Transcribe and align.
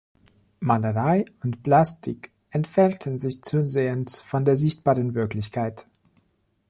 Malerei 0.61 1.25
und 1.43 1.61
Plastik 1.61 2.31
entfernten 2.49 3.19
sich 3.19 3.43
zusehends 3.43 4.19
von 4.19 4.45
der 4.45 4.57
sichtbaren 4.57 5.13
Wirklichkeit. 5.13 5.85